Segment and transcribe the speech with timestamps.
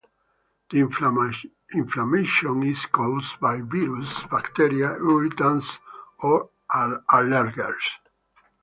[0.71, 0.79] The
[1.73, 5.77] inflammation is caused by viruses, bacteria, irritants
[6.23, 7.83] or allergens.